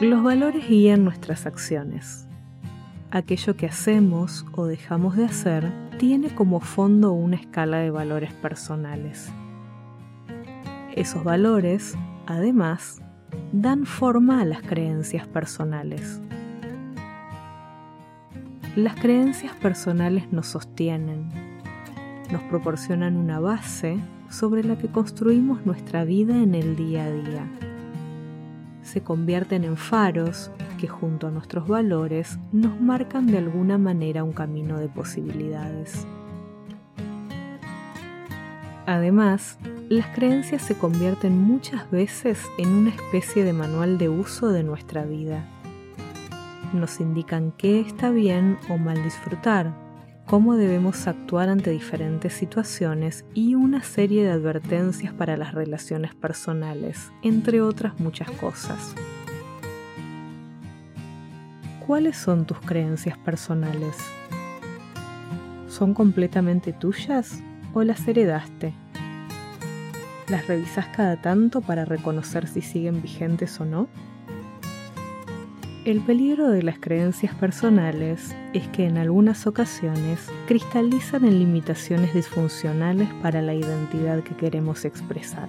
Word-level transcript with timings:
Los 0.00 0.22
valores 0.22 0.68
guían 0.68 1.04
nuestras 1.04 1.46
acciones. 1.46 2.28
Aquello 3.10 3.56
que 3.56 3.64
hacemos 3.64 4.44
o 4.52 4.66
dejamos 4.66 5.16
de 5.16 5.24
hacer 5.24 5.72
tiene 5.96 6.34
como 6.34 6.60
fondo 6.60 7.12
una 7.12 7.36
escala 7.36 7.78
de 7.78 7.90
valores 7.90 8.30
personales. 8.34 9.32
Esos 10.94 11.24
valores, 11.24 11.96
además, 12.26 13.00
dan 13.52 13.86
forma 13.86 14.42
a 14.42 14.44
las 14.44 14.60
creencias 14.60 15.26
personales. 15.26 16.20
Las 18.76 18.96
creencias 18.96 19.54
personales 19.54 20.30
nos 20.30 20.46
sostienen, 20.46 21.30
nos 22.30 22.42
proporcionan 22.50 23.16
una 23.16 23.40
base 23.40 23.96
sobre 24.28 24.62
la 24.62 24.76
que 24.76 24.88
construimos 24.88 25.64
nuestra 25.64 26.04
vida 26.04 26.36
en 26.36 26.54
el 26.54 26.76
día 26.76 27.04
a 27.04 27.10
día 27.10 27.65
se 28.96 29.02
convierten 29.02 29.64
en 29.64 29.76
faros 29.76 30.50
que 30.80 30.88
junto 30.88 31.26
a 31.26 31.30
nuestros 31.30 31.68
valores 31.68 32.38
nos 32.50 32.80
marcan 32.80 33.26
de 33.26 33.36
alguna 33.36 33.76
manera 33.76 34.24
un 34.24 34.32
camino 34.32 34.78
de 34.78 34.88
posibilidades. 34.88 36.06
Además, 38.86 39.58
las 39.90 40.06
creencias 40.14 40.62
se 40.62 40.78
convierten 40.78 41.36
muchas 41.36 41.90
veces 41.90 42.40
en 42.56 42.70
una 42.70 42.88
especie 42.88 43.44
de 43.44 43.52
manual 43.52 43.98
de 43.98 44.08
uso 44.08 44.48
de 44.48 44.62
nuestra 44.62 45.04
vida. 45.04 45.44
Nos 46.72 46.98
indican 46.98 47.52
qué 47.58 47.80
está 47.80 48.08
bien 48.08 48.56
o 48.70 48.78
mal 48.78 49.04
disfrutar, 49.04 49.74
cómo 50.26 50.56
debemos 50.56 51.06
actuar 51.06 51.48
ante 51.48 51.70
diferentes 51.70 52.32
situaciones 52.32 53.24
y 53.32 53.54
una 53.54 53.82
serie 53.84 54.24
de 54.24 54.32
advertencias 54.32 55.12
para 55.14 55.36
las 55.36 55.54
relaciones 55.54 56.16
personales, 56.16 57.12
entre 57.22 57.62
otras 57.62 58.00
muchas 58.00 58.30
cosas. 58.32 58.94
¿Cuáles 61.86 62.16
son 62.16 62.44
tus 62.44 62.58
creencias 62.60 63.16
personales? 63.18 63.96
¿Son 65.68 65.94
completamente 65.94 66.72
tuyas 66.72 67.40
o 67.72 67.84
las 67.84 68.06
heredaste? 68.08 68.74
¿Las 70.28 70.48
revisas 70.48 70.88
cada 70.88 71.22
tanto 71.22 71.60
para 71.60 71.84
reconocer 71.84 72.48
si 72.48 72.62
siguen 72.62 73.00
vigentes 73.00 73.60
o 73.60 73.64
no? 73.64 73.86
El 75.86 76.00
peligro 76.00 76.50
de 76.50 76.64
las 76.64 76.80
creencias 76.80 77.32
personales 77.36 78.34
es 78.52 78.66
que 78.70 78.86
en 78.86 78.98
algunas 78.98 79.46
ocasiones 79.46 80.18
cristalizan 80.48 81.24
en 81.24 81.38
limitaciones 81.38 82.12
disfuncionales 82.12 83.08
para 83.22 83.40
la 83.40 83.54
identidad 83.54 84.24
que 84.24 84.34
queremos 84.34 84.84
expresar. 84.84 85.48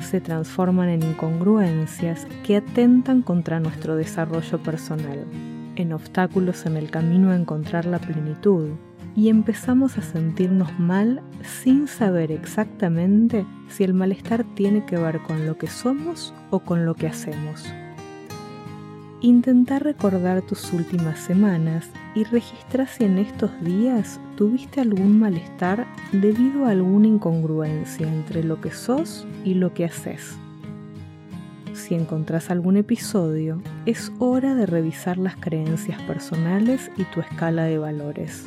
Se 0.00 0.20
transforman 0.20 0.88
en 0.88 1.04
incongruencias 1.04 2.26
que 2.44 2.56
atentan 2.56 3.22
contra 3.22 3.60
nuestro 3.60 3.94
desarrollo 3.94 4.60
personal, 4.60 5.24
en 5.76 5.92
obstáculos 5.92 6.66
en 6.66 6.76
el 6.76 6.90
camino 6.90 7.30
a 7.30 7.36
encontrar 7.36 7.86
la 7.86 8.00
plenitud, 8.00 8.70
y 9.14 9.28
empezamos 9.28 9.98
a 9.98 10.02
sentirnos 10.02 10.80
mal 10.80 11.22
sin 11.44 11.86
saber 11.86 12.32
exactamente 12.32 13.46
si 13.68 13.84
el 13.84 13.94
malestar 13.94 14.42
tiene 14.56 14.84
que 14.84 14.96
ver 14.96 15.22
con 15.22 15.46
lo 15.46 15.56
que 15.58 15.68
somos 15.68 16.34
o 16.50 16.58
con 16.58 16.84
lo 16.84 16.96
que 16.96 17.06
hacemos. 17.06 17.72
Intenta 19.22 19.78
recordar 19.78 20.42
tus 20.42 20.72
últimas 20.72 21.20
semanas 21.20 21.88
y 22.16 22.24
registra 22.24 22.88
si 22.88 23.04
en 23.04 23.18
estos 23.18 23.52
días 23.62 24.18
tuviste 24.36 24.80
algún 24.80 25.20
malestar 25.20 25.86
debido 26.10 26.66
a 26.66 26.70
alguna 26.70 27.06
incongruencia 27.06 28.04
entre 28.08 28.42
lo 28.42 28.60
que 28.60 28.72
sos 28.72 29.24
y 29.44 29.54
lo 29.54 29.72
que 29.74 29.84
haces. 29.84 30.36
Si 31.72 31.94
encontrás 31.94 32.50
algún 32.50 32.76
episodio, 32.76 33.62
es 33.86 34.10
hora 34.18 34.56
de 34.56 34.66
revisar 34.66 35.18
las 35.18 35.36
creencias 35.36 36.02
personales 36.02 36.90
y 36.96 37.04
tu 37.04 37.20
escala 37.20 37.62
de 37.62 37.78
valores. 37.78 38.46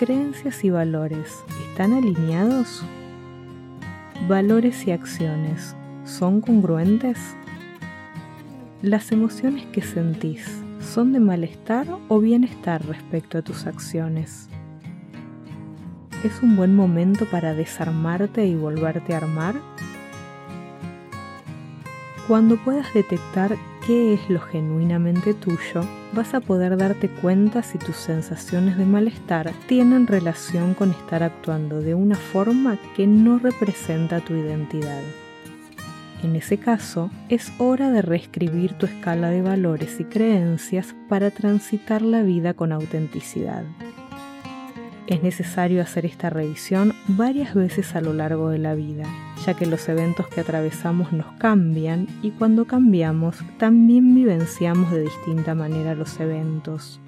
¿Creencias 0.00 0.64
y 0.64 0.70
valores 0.70 1.32
están 1.70 1.92
alineados? 1.92 2.82
¿Valores 4.26 4.84
y 4.88 4.90
acciones 4.90 5.76
son 6.04 6.40
congruentes? 6.40 7.18
¿Las 8.82 9.10
emociones 9.10 9.66
que 9.72 9.82
sentís 9.82 10.46
son 10.80 11.12
de 11.12 11.18
malestar 11.18 11.88
o 12.06 12.20
bienestar 12.20 12.86
respecto 12.86 13.36
a 13.36 13.42
tus 13.42 13.66
acciones? 13.66 14.48
¿Es 16.22 16.40
un 16.44 16.54
buen 16.54 16.76
momento 16.76 17.24
para 17.24 17.54
desarmarte 17.54 18.46
y 18.46 18.54
volverte 18.54 19.14
a 19.14 19.16
armar? 19.16 19.56
Cuando 22.28 22.56
puedas 22.56 22.94
detectar 22.94 23.56
qué 23.84 24.14
es 24.14 24.30
lo 24.30 24.38
genuinamente 24.38 25.34
tuyo, 25.34 25.80
vas 26.12 26.34
a 26.34 26.40
poder 26.40 26.76
darte 26.76 27.08
cuenta 27.08 27.64
si 27.64 27.78
tus 27.78 27.96
sensaciones 27.96 28.78
de 28.78 28.84
malestar 28.84 29.50
tienen 29.66 30.06
relación 30.06 30.74
con 30.74 30.92
estar 30.92 31.24
actuando 31.24 31.80
de 31.80 31.96
una 31.96 32.14
forma 32.14 32.78
que 32.94 33.08
no 33.08 33.40
representa 33.40 34.20
tu 34.20 34.34
identidad. 34.34 35.02
En 36.22 36.34
ese 36.34 36.58
caso, 36.58 37.10
es 37.28 37.52
hora 37.58 37.90
de 37.90 38.02
reescribir 38.02 38.72
tu 38.72 38.86
escala 38.86 39.30
de 39.30 39.40
valores 39.40 40.00
y 40.00 40.04
creencias 40.04 40.94
para 41.08 41.30
transitar 41.30 42.02
la 42.02 42.22
vida 42.22 42.54
con 42.54 42.72
autenticidad. 42.72 43.64
Es 45.06 45.22
necesario 45.22 45.80
hacer 45.80 46.04
esta 46.04 46.28
revisión 46.28 46.92
varias 47.06 47.54
veces 47.54 47.94
a 47.94 48.00
lo 48.00 48.12
largo 48.12 48.50
de 48.50 48.58
la 48.58 48.74
vida, 48.74 49.04
ya 49.46 49.54
que 49.54 49.64
los 49.64 49.88
eventos 49.88 50.26
que 50.26 50.40
atravesamos 50.40 51.12
nos 51.12 51.32
cambian 51.38 52.08
y 52.20 52.30
cuando 52.32 52.66
cambiamos 52.66 53.36
también 53.56 54.14
vivenciamos 54.14 54.90
de 54.90 55.02
distinta 55.02 55.54
manera 55.54 55.94
los 55.94 56.20
eventos. 56.20 57.00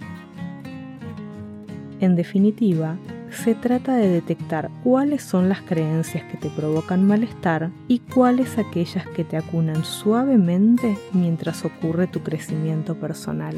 En 2.00 2.16
definitiva, 2.16 2.97
se 3.33 3.55
trata 3.55 3.97
de 3.97 4.09
detectar 4.09 4.71
cuáles 4.83 5.23
son 5.23 5.49
las 5.49 5.61
creencias 5.63 6.25
que 6.25 6.37
te 6.37 6.51
provocan 6.51 7.07
malestar 7.07 7.71
y 7.89 8.01
cuáles 8.01 8.59
aquellas 8.59 9.07
que 9.09 9.25
te 9.25 9.37
acunan 9.37 9.85
suavemente 9.85 10.97
mientras 11.13 11.65
ocurre 11.65 12.07
tu 12.07 12.23
crecimiento 12.23 12.95
personal. 12.97 13.57